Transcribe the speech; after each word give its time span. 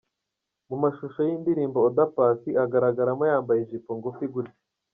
Mu 0.69 0.75
mashusho 0.83 1.19
y'iyi 1.25 1.41
ndirimbo 1.43 1.77
Oda 1.87 2.03
Paccy 2.15 2.51
agaragaramo 2.63 3.23
yambaye 3.31 3.59
ijipo 3.61 3.89
ngufi 3.97 4.25
ngutya. 4.29 4.55